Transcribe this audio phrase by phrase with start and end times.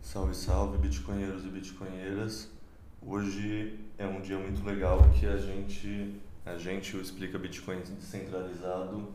[0.00, 2.48] Salve, salve, bitcoinheiros e bitcoinheiras.
[3.02, 9.08] Hoje é um dia muito legal que a gente, a gente, o Explica Bitcoin Descentralizado,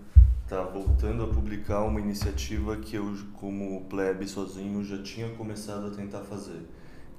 [0.44, 5.92] está voltando a publicar uma iniciativa que eu, como plebe sozinho, já tinha começado a
[5.92, 6.62] tentar fazer,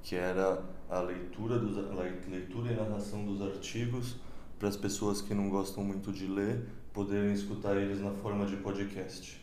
[0.02, 4.16] que era a leitura, dos, a leitura e narração dos artigos
[4.58, 8.56] para as pessoas que não gostam muito de ler poderem escutar eles na forma de
[8.56, 9.40] podcast.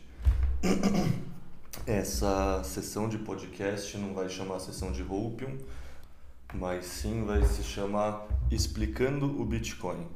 [1.86, 5.58] Essa sessão de podcast não vai chamar sessão de Hopium,
[6.54, 10.06] mas sim vai se chamar Explicando o Bitcoin,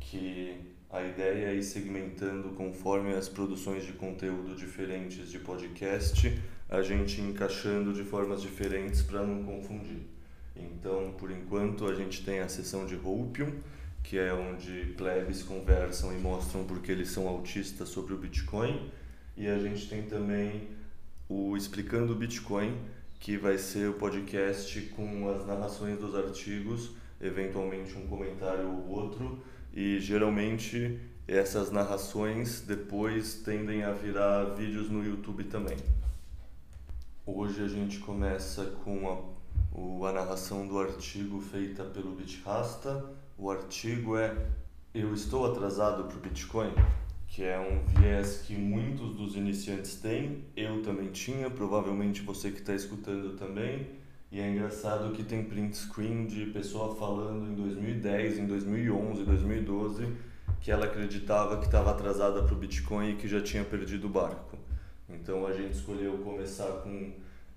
[0.00, 0.58] que
[0.90, 7.20] a ideia é ir segmentando conforme as produções de conteúdo diferentes de podcast, a gente
[7.20, 10.02] encaixando de formas diferentes para não confundir.
[10.56, 13.52] Então, por enquanto, a gente tem a sessão de Hopium,
[14.02, 18.90] que é onde plebes conversam e mostram porque eles são autistas sobre o Bitcoin,
[19.36, 20.68] e a gente tem também
[21.28, 22.76] o Explicando o Bitcoin,
[23.18, 29.42] que vai ser o podcast com as narrações dos artigos, eventualmente um comentário ou outro,
[29.72, 35.78] e geralmente essas narrações depois tendem a virar vídeos no YouTube também.
[37.26, 43.02] Hoje a gente começa com a, a narração do artigo feita pelo BitRasta.
[43.38, 44.46] O artigo é
[44.92, 46.70] Eu estou atrasado para o Bitcoin?
[47.26, 52.60] que é um viés que muitos dos iniciantes têm, eu também tinha, provavelmente você que
[52.60, 53.86] está escutando também.
[54.30, 60.14] E é engraçado que tem print screen de pessoa falando em 2010, em 2011, 2012,
[60.60, 64.10] que ela acreditava que estava atrasada para o Bitcoin e que já tinha perdido o
[64.10, 64.58] barco.
[65.08, 67.12] Então a gente escolheu começar com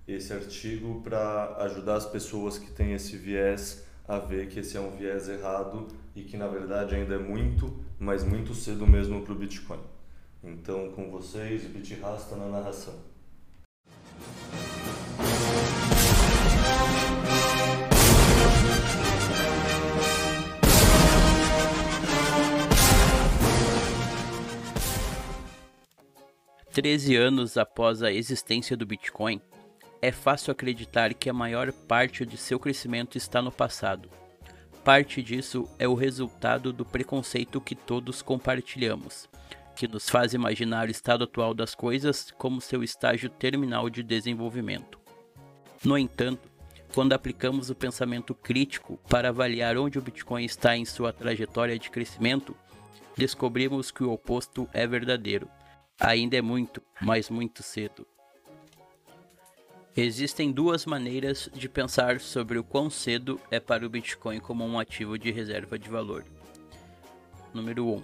[0.06, 4.80] esse artigo para ajudar as pessoas que têm esse viés a ver que esse é
[4.80, 9.32] um viés errado e que na verdade ainda é muito, mas muito cedo mesmo para
[9.32, 9.80] o Bitcoin.
[10.42, 12.94] Então, com vocês, BitRasta na narração.
[26.78, 29.40] Treze anos após a existência do Bitcoin,
[30.00, 34.08] é fácil acreditar que a maior parte de seu crescimento está no passado.
[34.84, 39.28] Parte disso é o resultado do preconceito que todos compartilhamos,
[39.74, 45.00] que nos faz imaginar o estado atual das coisas como seu estágio terminal de desenvolvimento.
[45.84, 46.48] No entanto,
[46.94, 51.90] quando aplicamos o pensamento crítico para avaliar onde o Bitcoin está em sua trajetória de
[51.90, 52.54] crescimento,
[53.16, 55.50] descobrimos que o oposto é verdadeiro.
[56.00, 58.06] Ainda é muito, mas muito cedo.
[59.96, 64.78] Existem duas maneiras de pensar sobre o quão cedo é para o Bitcoin como um
[64.78, 66.24] ativo de reserva de valor.
[67.52, 67.96] Número 1.
[67.96, 68.02] Um,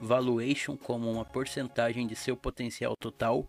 [0.00, 3.48] valuation como uma porcentagem de seu potencial total.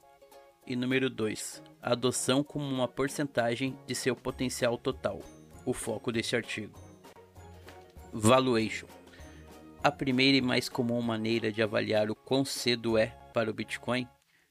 [0.68, 1.64] E número 2.
[1.82, 5.20] Adoção como uma porcentagem de seu potencial total.
[5.66, 6.80] O foco desse artigo.
[8.14, 8.86] Valuation.
[9.84, 14.08] A primeira e mais comum maneira de avaliar o quão cedo é para o Bitcoin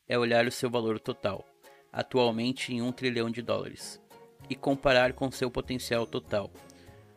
[0.08, 1.46] é olhar o seu valor total
[1.92, 4.00] atualmente em 1 trilhão de dólares,
[4.48, 6.50] e comparar com seu potencial total.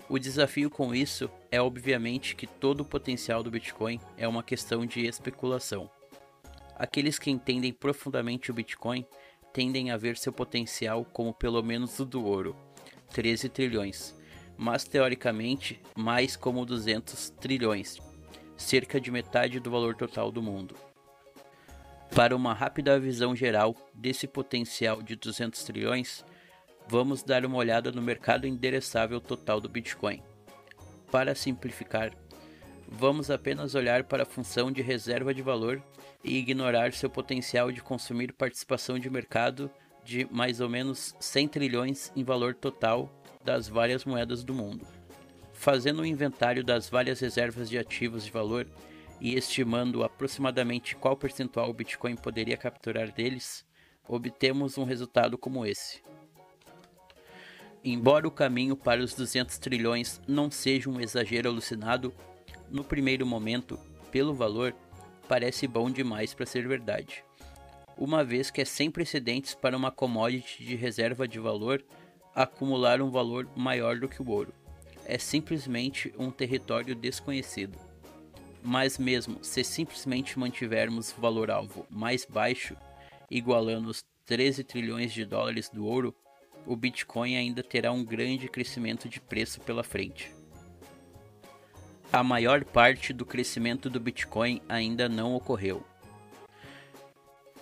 [0.09, 4.85] O desafio com isso é obviamente que todo o potencial do Bitcoin é uma questão
[4.85, 5.89] de especulação.
[6.75, 9.05] Aqueles que entendem profundamente o Bitcoin
[9.53, 12.55] tendem a ver seu potencial como pelo menos o do ouro,
[13.11, 14.15] 13 trilhões,
[14.57, 17.99] mas teoricamente mais como 200 trilhões,
[18.57, 20.75] cerca de metade do valor total do mundo.
[22.15, 26.23] Para uma rápida visão geral desse potencial de 200 trilhões,
[26.87, 30.21] vamos dar uma olhada no mercado endereçável total do Bitcoin.
[31.11, 32.11] Para simplificar,
[32.87, 35.81] vamos apenas olhar para a função de reserva de valor
[36.23, 39.71] e ignorar seu potencial de consumir participação de mercado
[40.05, 43.11] de mais ou menos 100 trilhões em valor total
[43.43, 44.85] das várias moedas do mundo.
[45.51, 48.67] Fazendo um inventário das várias reservas de ativos de valor
[49.23, 53.65] e estimando aproximadamente qual percentual o Bitcoin poderia capturar deles,
[54.05, 56.01] obtemos um resultado como esse.
[57.81, 62.13] Embora o caminho para os 200 trilhões não seja um exagero alucinado,
[62.69, 63.79] no primeiro momento,
[64.11, 64.75] pelo valor,
[65.25, 67.23] parece bom demais para ser verdade.
[67.97, 71.81] Uma vez que é sem precedentes para uma commodity de reserva de valor
[72.35, 74.53] acumular um valor maior do que o ouro.
[75.05, 77.92] É simplesmente um território desconhecido
[78.63, 82.75] mas mesmo se simplesmente mantivermos o valor-alvo mais baixo,
[83.29, 86.15] igualando os 13 trilhões de dólares do ouro,
[86.65, 90.31] o Bitcoin ainda terá um grande crescimento de preço pela frente.
[92.11, 95.83] A maior parte do crescimento do Bitcoin ainda não ocorreu.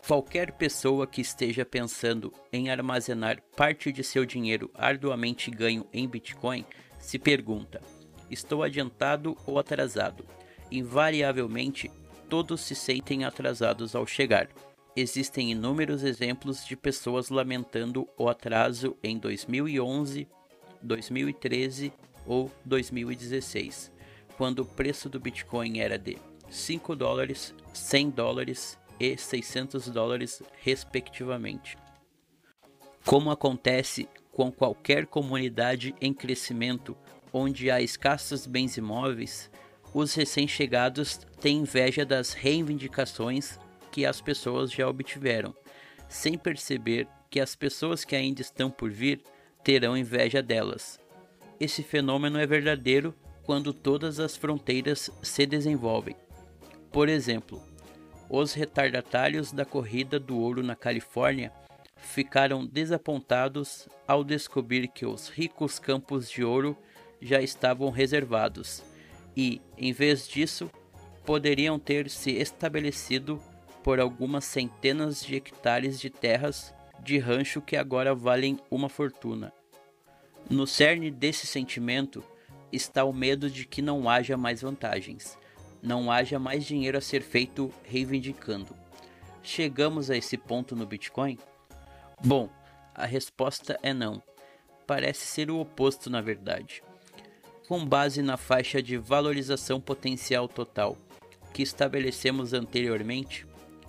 [0.05, 6.65] Qualquer pessoa que esteja pensando em armazenar parte de seu dinheiro arduamente ganho em Bitcoin
[6.99, 7.81] se pergunta:
[8.29, 10.25] estou adiantado ou atrasado?
[10.71, 11.91] Invariavelmente,
[12.29, 14.47] todos se sentem atrasados ao chegar.
[14.95, 20.27] Existem inúmeros exemplos de pessoas lamentando o atraso em 2011,
[20.81, 21.91] 2013
[22.25, 23.91] ou 2016,
[24.37, 26.17] quando o preço do Bitcoin era de
[26.49, 31.77] 5 dólares, 100 dólares e 600 dólares, respectivamente.
[33.05, 36.95] Como acontece com qualquer comunidade em crescimento
[37.33, 39.50] onde há escassos bens imóveis,
[39.93, 43.59] os recém-chegados têm inveja das reivindicações
[43.91, 45.53] que as pessoas já obtiveram,
[46.07, 49.21] sem perceber que as pessoas que ainda estão por vir
[49.63, 50.99] terão inveja delas.
[51.59, 56.15] Esse fenômeno é verdadeiro quando todas as fronteiras se desenvolvem.
[56.91, 57.61] Por exemplo,
[58.29, 61.51] os retardatários da corrida do ouro na Califórnia
[61.97, 66.77] ficaram desapontados ao descobrir que os ricos campos de ouro
[67.21, 68.83] já estavam reservados
[69.35, 70.69] e, em vez disso,
[71.25, 73.41] poderiam ter se estabelecido
[73.83, 79.51] por algumas centenas de hectares de terras de rancho que agora valem uma fortuna.
[80.49, 82.23] No cerne desse sentimento
[82.71, 85.37] está o medo de que não haja mais vantagens,
[85.81, 88.75] não haja mais dinheiro a ser feito reivindicando.
[89.43, 91.39] Chegamos a esse ponto no Bitcoin?
[92.23, 92.49] Bom,
[92.93, 94.21] a resposta é não.
[94.85, 96.83] Parece ser o oposto, na verdade.
[97.71, 100.97] Com base na faixa de valorização potencial total
[101.53, 103.47] que estabelecemos anteriormente,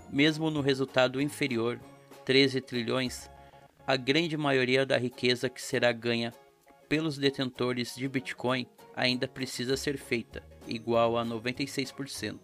[0.09, 1.81] mesmo no resultado inferior,
[2.25, 3.29] 13 trilhões,
[3.85, 6.33] a grande maioria da riqueza que será ganha
[6.89, 12.39] pelos detentores de Bitcoin ainda precisa ser feita, igual a 96%.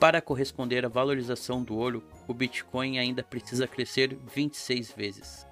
[0.00, 5.46] Para corresponder à valorização do ouro, o Bitcoin ainda precisa crescer 26 vezes.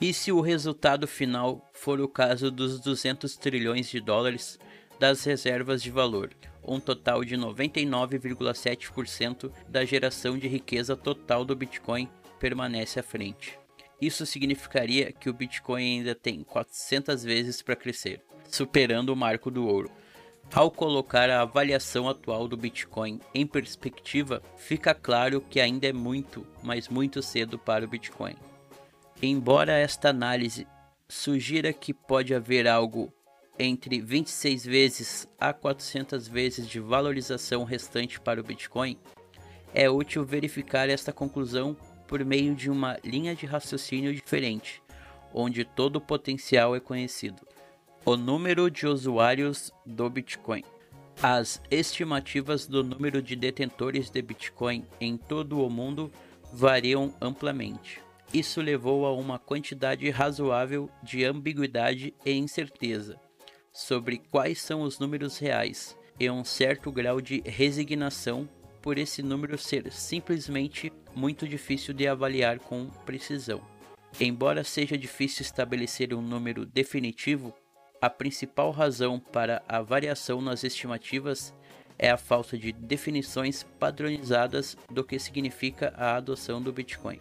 [0.00, 4.58] E se o resultado final for o caso dos 200 trilhões de dólares
[4.98, 6.30] das reservas de valor,
[6.64, 12.08] um total de 99,7% da geração de riqueza total do Bitcoin
[12.38, 13.58] permanece à frente.
[14.00, 19.66] Isso significaria que o Bitcoin ainda tem 400 vezes para crescer, superando o marco do
[19.66, 19.90] ouro.
[20.50, 26.46] Ao colocar a avaliação atual do Bitcoin em perspectiva, fica claro que ainda é muito,
[26.62, 28.34] mas muito cedo para o Bitcoin.
[29.22, 30.66] Embora esta análise
[31.06, 33.12] sugira que pode haver algo
[33.58, 38.96] entre 26 vezes a 400 vezes de valorização restante para o Bitcoin,
[39.74, 41.76] é útil verificar esta conclusão
[42.08, 44.82] por meio de uma linha de raciocínio diferente,
[45.34, 47.46] onde todo o potencial é conhecido.
[48.06, 50.64] O número de usuários do Bitcoin.
[51.22, 56.10] As estimativas do número de detentores de Bitcoin em todo o mundo
[56.54, 58.00] variam amplamente.
[58.32, 63.18] Isso levou a uma quantidade razoável de ambiguidade e incerteza
[63.72, 68.48] sobre quais são os números reais e um certo grau de resignação
[68.80, 73.60] por esse número ser simplesmente muito difícil de avaliar com precisão.
[74.18, 77.54] Embora seja difícil estabelecer um número definitivo,
[78.00, 81.54] a principal razão para a variação nas estimativas
[81.98, 87.20] é a falta de definições padronizadas do que significa a adoção do Bitcoin.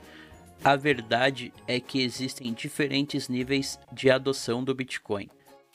[0.64, 5.30] A verdade é que existem diferentes níveis de adoção do Bitcoin.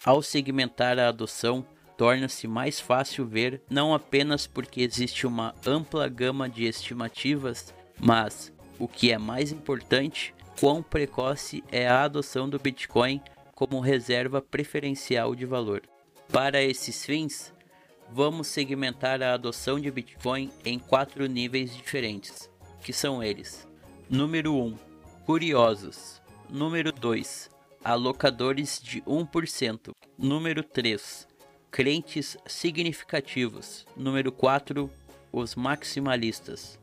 [0.05, 6.49] Ao segmentar a adoção, torna-se mais fácil ver não apenas porque existe uma ampla gama
[6.51, 13.23] de estimativas, mas, o que é mais importante, quão precoce é a adoção do Bitcoin
[13.55, 15.83] como reserva preferencial de valor.
[16.31, 17.55] Para esses fins,
[18.11, 22.51] vamos segmentar a adoção de Bitcoin em quatro níveis diferentes,
[22.83, 23.67] que são eles:
[24.09, 24.77] número 1,
[25.25, 27.51] curiosos; número 2,
[27.83, 29.93] alocadores de 1%.
[30.19, 31.27] Número 3,
[31.71, 33.87] crentes significativos.
[33.97, 34.91] Número 4,
[35.33, 36.79] os maximalistas.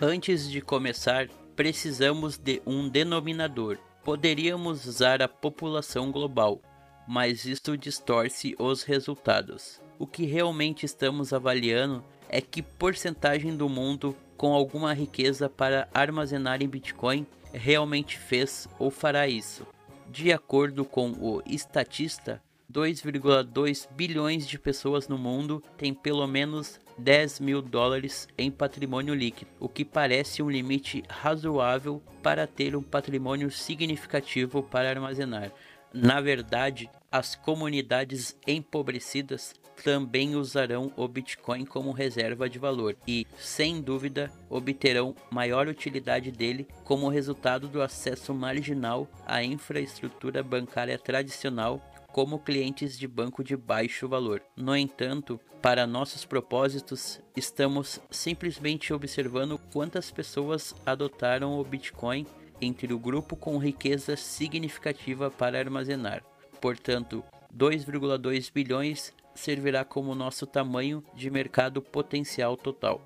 [0.00, 3.78] Antes de começar, precisamos de um denominador.
[4.04, 6.60] Poderíamos usar a população global,
[7.06, 9.80] mas isto distorce os resultados.
[9.98, 16.62] O que realmente estamos avaliando é que porcentagem do mundo com alguma riqueza para armazenar
[16.62, 19.66] em Bitcoin realmente fez ou fará isso.
[20.08, 27.40] De acordo com o estatista, 2,2 bilhões de pessoas no mundo têm pelo menos 10
[27.40, 33.50] mil dólares em patrimônio líquido, o que parece um limite razoável para ter um patrimônio
[33.50, 35.52] significativo para armazenar.
[35.92, 43.80] Na verdade, as comunidades empobrecidas também usarão o Bitcoin como reserva de valor e, sem
[43.80, 52.38] dúvida, obterão maior utilidade dele como resultado do acesso marginal à infraestrutura bancária tradicional como
[52.38, 54.42] clientes de banco de baixo valor.
[54.54, 62.26] No entanto, para nossos propósitos, estamos simplesmente observando quantas pessoas adotaram o Bitcoin
[62.60, 66.22] entre o grupo com riqueza significativa para armazenar.
[66.60, 73.00] Portanto, 2,2 bilhões servirá como nosso tamanho de mercado potencial total.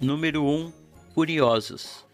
[0.00, 0.72] Número 1
[1.14, 2.04] Curiosos.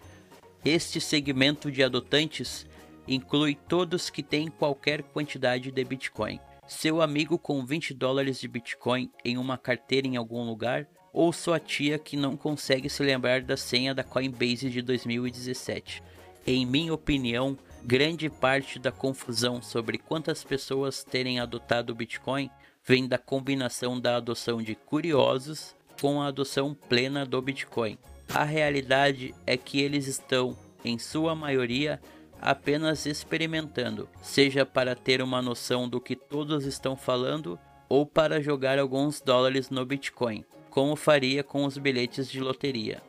[0.65, 2.67] Este segmento de adotantes
[3.07, 6.39] inclui todos que têm qualquer quantidade de Bitcoin.
[6.69, 11.59] Seu amigo com 20 dólares de Bitcoin em uma carteira em algum lugar, ou sua
[11.59, 16.03] tia que não consegue se lembrar da senha da Coinbase de 2017.
[16.47, 22.51] Em minha opinião, grande parte da confusão sobre quantas pessoas terem adotado o Bitcoin
[22.85, 27.99] vem da combinação da adoção de curiosos com a adoção plena do Bitcoin.
[28.33, 32.01] A realidade é que eles estão, em sua maioria,
[32.41, 37.59] apenas experimentando, seja para ter uma noção do que todos estão falando
[37.89, 43.03] ou para jogar alguns dólares no Bitcoin, como faria com os bilhetes de loteria.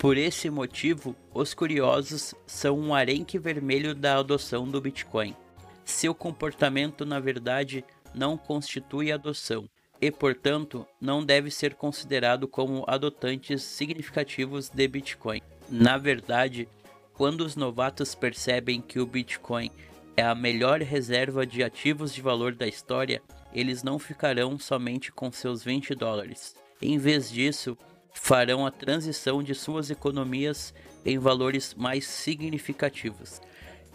[0.00, 5.36] Por esse motivo, os curiosos são um arenque vermelho da adoção do Bitcoin.
[5.84, 9.68] Seu comportamento, na verdade, não constitui adoção
[10.00, 15.42] e, portanto, não deve ser considerado como adotantes significativos de Bitcoin.
[15.68, 16.66] Na verdade,
[17.12, 19.70] quando os novatos percebem que o Bitcoin
[20.16, 23.20] é a melhor reserva de ativos de valor da história,
[23.52, 26.56] eles não ficarão somente com seus 20 dólares.
[26.80, 27.76] Em vez disso,
[28.12, 30.74] farão a transição de suas economias
[31.04, 33.40] em valores mais significativos.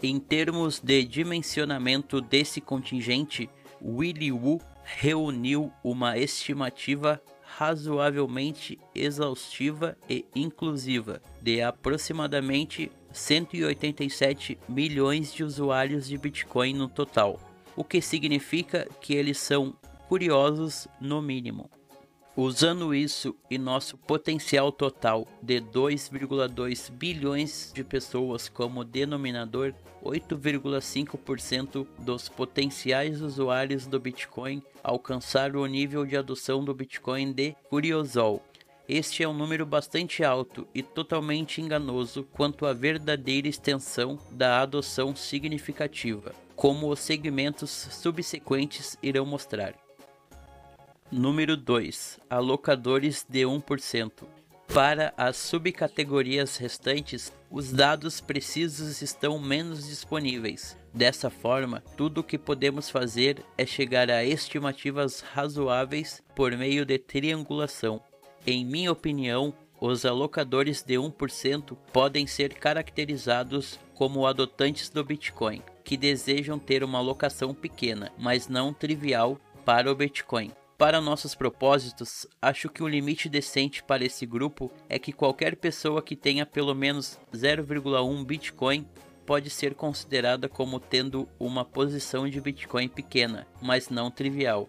[0.02, 3.48] Em termos de dimensionamento desse contingente,
[3.82, 16.06] Willy Woo reuniu uma estimativa razoavelmente exaustiva e inclusiva de aproximadamente 187 milhões de usuários
[16.06, 17.40] de Bitcoin no total,
[17.74, 19.74] o que significa que eles são
[20.08, 21.70] curiosos no mínimo.
[22.36, 29.72] Usando isso e nosso potencial total de 2,2 bilhões de pessoas como denominador,
[30.04, 38.44] 8,5% dos potenciais usuários do Bitcoin alcançaram o nível de adoção do Bitcoin de Curiosol.
[38.86, 45.16] Este é um número bastante alto e totalmente enganoso quanto à verdadeira extensão da adoção
[45.16, 49.85] significativa, como os segmentos subsequentes irão mostrar.
[51.10, 52.18] Número 2.
[52.28, 54.24] Alocadores de 1%.
[54.74, 60.76] Para as subcategorias restantes, os dados precisos estão menos disponíveis.
[60.92, 66.98] Dessa forma, tudo o que podemos fazer é chegar a estimativas razoáveis por meio de
[66.98, 68.02] triangulação.
[68.44, 75.96] Em minha opinião, os alocadores de 1% podem ser caracterizados como adotantes do Bitcoin, que
[75.96, 80.50] desejam ter uma alocação pequena, mas não trivial, para o Bitcoin.
[80.78, 86.02] Para nossos propósitos, acho que o limite decente para esse grupo é que qualquer pessoa
[86.02, 88.86] que tenha pelo menos 0,1 Bitcoin
[89.24, 94.68] pode ser considerada como tendo uma posição de Bitcoin pequena, mas não trivial.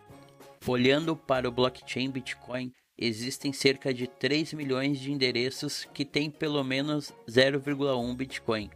[0.66, 6.64] Olhando para o blockchain Bitcoin, existem cerca de 3 milhões de endereços que têm pelo
[6.64, 8.70] menos 0,1 Bitcoin.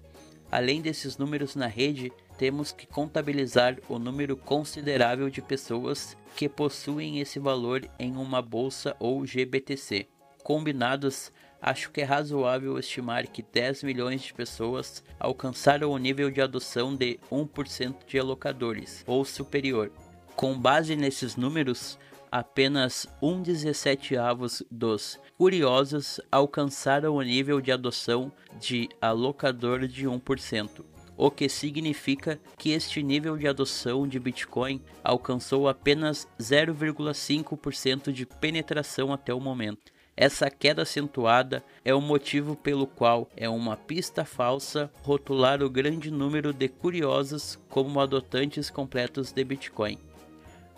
[0.51, 7.19] Além desses números na rede, temos que contabilizar o número considerável de pessoas que possuem
[7.19, 10.07] esse valor em uma bolsa ou GBTC.
[10.43, 11.31] Combinados,
[11.61, 16.95] acho que é razoável estimar que 10 milhões de pessoas alcançaram o nível de adoção
[16.95, 19.91] de 1% de alocadores ou superior.
[20.35, 21.95] Com base nesses números,
[22.31, 30.83] apenas um 17 avos dos curiosos alcançaram o nível de adoção de alocador de 1%
[31.21, 39.13] o que significa que este nível de adoção de Bitcoin alcançou apenas 0,5% de penetração
[39.13, 39.93] até o momento.
[40.17, 46.09] Essa queda acentuada é o motivo pelo qual é uma pista falsa rotular o grande
[46.09, 49.99] número de curiosos como adotantes completos de Bitcoin.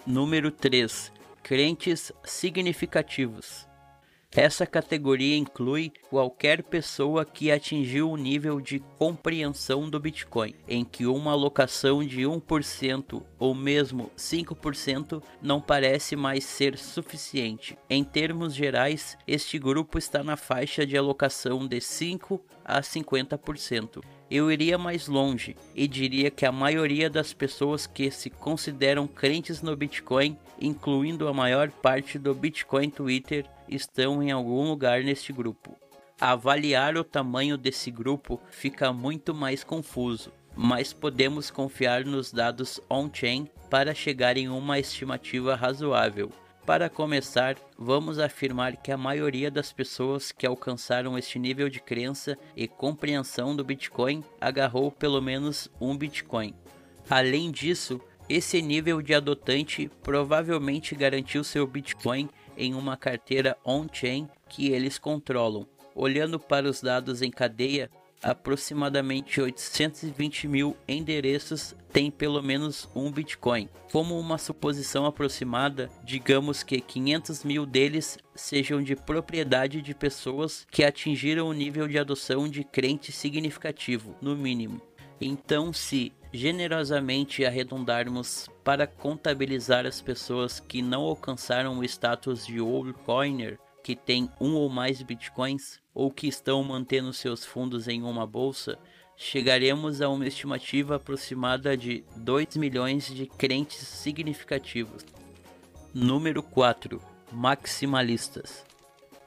[0.05, 1.09] Número 3.
[1.41, 3.65] Crentes significativos.
[4.35, 11.05] Essa categoria inclui qualquer pessoa que atingiu o nível de compreensão do Bitcoin, em que
[11.05, 17.77] uma alocação de 1% ou mesmo 5% não parece mais ser suficiente.
[17.87, 24.01] Em termos gerais, este grupo está na faixa de alocação de 5 a 50%.
[24.35, 29.61] Eu iria mais longe e diria que a maioria das pessoas que se consideram crentes
[29.61, 35.77] no Bitcoin, incluindo a maior parte do Bitcoin Twitter, estão em algum lugar neste grupo.
[36.19, 43.47] Avaliar o tamanho desse grupo fica muito mais confuso, mas podemos confiar nos dados on-chain
[43.69, 46.31] para chegar em uma estimativa razoável.
[46.65, 52.37] Para começar, vamos afirmar que a maioria das pessoas que alcançaram este nível de crença
[52.55, 56.55] e compreensão do Bitcoin agarrou pelo menos um Bitcoin.
[57.09, 64.71] Além disso, esse nível de adotante provavelmente garantiu seu Bitcoin em uma carteira on-chain que
[64.71, 65.67] eles controlam.
[65.93, 67.91] Olhando para os dados em cadeia,
[68.23, 73.69] aproximadamente 820 mil endereços têm pelo menos um Bitcoin.
[73.91, 80.83] Como uma suposição aproximada, digamos que 500 mil deles sejam de propriedade de pessoas que
[80.83, 84.81] atingiram o nível de adoção de crente significativo, no mínimo.
[85.21, 92.93] Então, se generosamente arredondarmos para contabilizar as pessoas que não alcançaram o status de old
[93.05, 98.25] coiner, que tem um ou mais bitcoins, ou que estão mantendo seus fundos em uma
[98.25, 98.79] bolsa,
[99.15, 105.05] chegaremos a uma estimativa aproximada de 2 milhões de crentes significativos.
[105.93, 106.99] Número 4.
[107.31, 108.65] Maximalistas.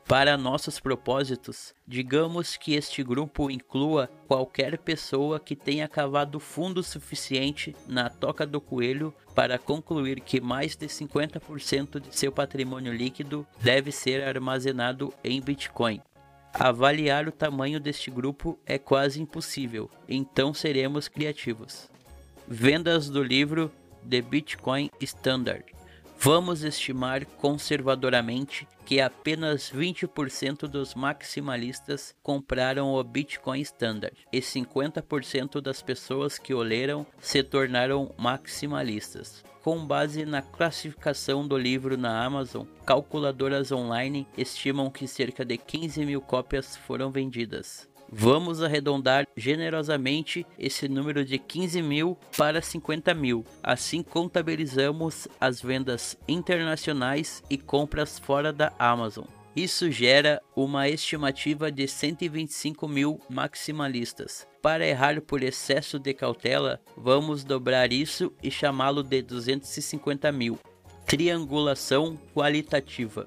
[0.06, 7.74] Para nossos propósitos, digamos que este grupo inclua qualquer pessoa que tenha cavado fundo suficiente
[7.88, 13.90] na toca do coelho para concluir que mais de 50% de seu patrimônio líquido deve
[13.90, 16.00] ser armazenado em Bitcoin.
[16.54, 21.90] Avaliar o tamanho deste grupo é quase impossível, então seremos criativos.
[22.46, 23.72] Vendas do livro
[24.08, 25.75] The Bitcoin Standard.
[26.18, 35.82] Vamos estimar conservadoramente que apenas 20% dos maximalistas compraram o Bitcoin Standard e 50% das
[35.82, 39.44] pessoas que o leram se tornaram maximalistas.
[39.62, 46.06] Com base na classificação do livro na Amazon, calculadoras online estimam que cerca de 15
[46.06, 47.88] mil cópias foram vendidas.
[48.10, 53.44] Vamos arredondar generosamente esse número de 15 mil para 50 mil.
[53.62, 59.26] Assim contabilizamos as vendas internacionais e compras fora da Amazon.
[59.56, 64.46] Isso gera uma estimativa de 125 mil maximalistas.
[64.60, 70.58] Para errar por excesso de cautela, vamos dobrar isso e chamá-lo de 250 mil.
[71.06, 73.26] Triangulação qualitativa.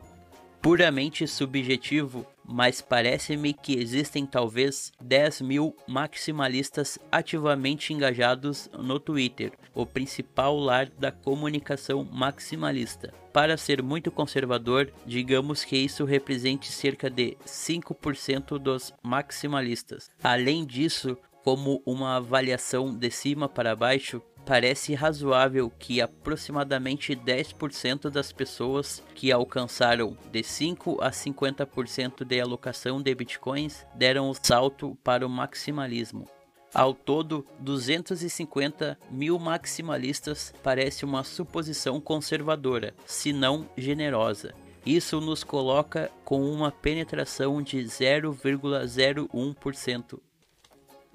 [0.62, 9.86] Puramente subjetivo, mas parece-me que existem talvez 10 mil maximalistas ativamente engajados no Twitter, o
[9.86, 13.14] principal lar da comunicação maximalista.
[13.32, 20.10] Para ser muito conservador, digamos que isso represente cerca de 5% dos maximalistas.
[20.24, 28.32] Além disso, como uma avaliação de cima para baixo, parece razoável que aproximadamente 10% das
[28.32, 35.24] pessoas que alcançaram de 5 a 50% de alocação de bitcoins deram o salto para
[35.24, 36.28] o maximalismo.
[36.74, 44.56] Ao todo, 250 mil maximalistas parece uma suposição conservadora, se não generosa.
[44.84, 50.20] Isso nos coloca com uma penetração de 0,01%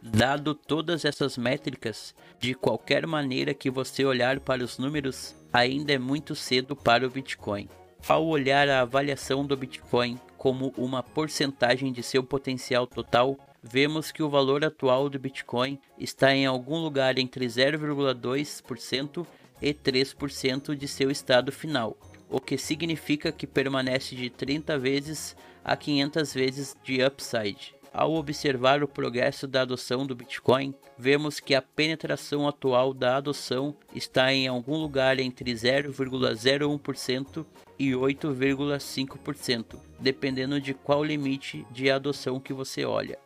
[0.07, 5.99] Dado todas essas métricas, de qualquer maneira que você olhar para os números, ainda é
[5.99, 7.71] muito cedo para o Bitcoin.
[8.07, 14.23] Ao olhar a avaliação do Bitcoin como uma porcentagem de seu potencial total, vemos que
[14.23, 19.27] o valor atual do Bitcoin está em algum lugar entre 0,2%
[19.63, 21.97] e 3% de seu estado final,
[22.29, 27.74] o que significa que permanece de 30 vezes a 500 vezes de upside.
[27.97, 33.77] Ao observar o progresso da adoção do Bitcoin, vemos que a penetração atual da adoção
[33.95, 37.47] está em algum lugar entre 0,01%
[37.79, 43.17] e 8,5%, dependendo de qual limite de adoção que você olha.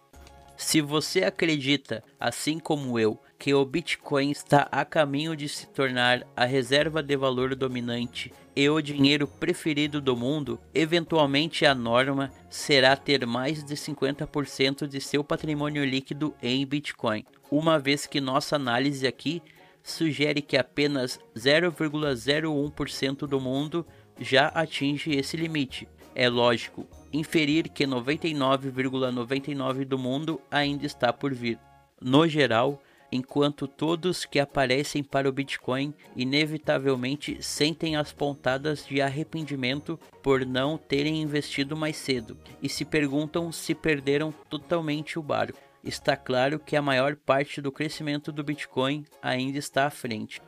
[0.55, 6.27] Se você acredita, assim como eu, que o Bitcoin está a caminho de se tornar
[6.37, 12.97] a reserva de valor dominante e o dinheiro preferido do mundo, eventualmente a norma será
[12.97, 19.07] ter mais de 50% de seu patrimônio líquido em Bitcoin, uma vez que nossa análise
[19.07, 19.41] aqui
[19.81, 23.87] sugere que apenas 0,01% do mundo
[24.21, 25.89] já atinge esse limite.
[26.13, 31.61] É lógico, inferir que 99,99 do mundo ainda está por vir.
[32.01, 39.99] No geral, enquanto todos que aparecem para o Bitcoin inevitavelmente sentem as pontadas de arrependimento
[40.23, 45.59] por não terem investido mais cedo e se perguntam se perderam totalmente o barco.
[45.83, 50.43] Está claro que a maior parte do crescimento do Bitcoin ainda está à frente.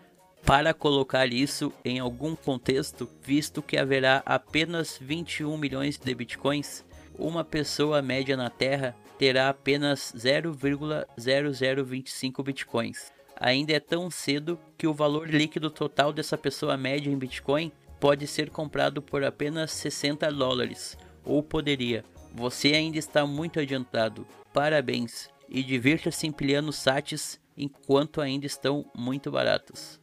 [0.45, 6.85] Para colocar isso em algum contexto, visto que haverá apenas 21 milhões de bitcoins,
[7.19, 13.13] uma pessoa média na Terra terá apenas 0,0025 bitcoins.
[13.39, 18.27] Ainda é tão cedo que o valor líquido total dessa pessoa média em bitcoin pode
[18.27, 22.03] ser comprado por apenas 60 dólares, ou poderia.
[22.35, 24.27] Você ainda está muito adiantado.
[24.55, 30.01] Parabéns e divirta-se empilhando sates enquanto ainda estão muito baratos.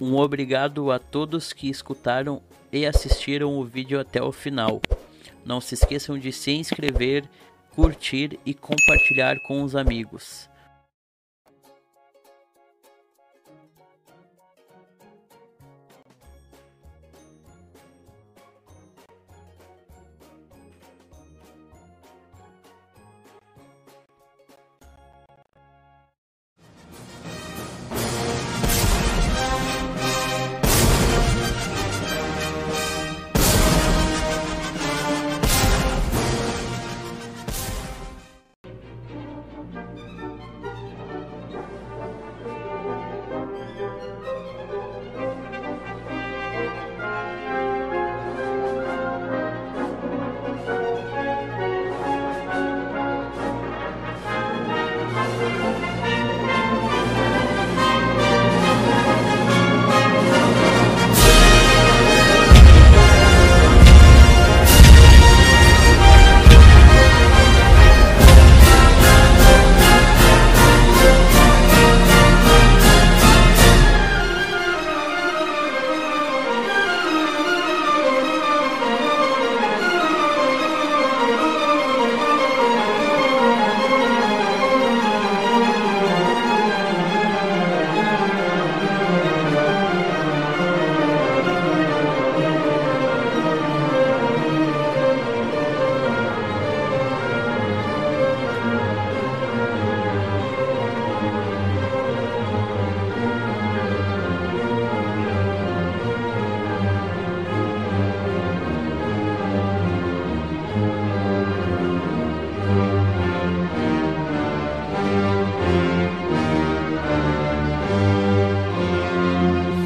[0.00, 2.40] Um obrigado a todos que escutaram
[2.72, 4.80] e assistiram o vídeo até o final.
[5.44, 7.28] Não se esqueçam de se inscrever,
[7.78, 10.50] curtir e compartilhar com os amigos.